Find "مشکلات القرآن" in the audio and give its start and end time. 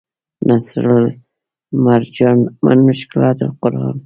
2.87-3.97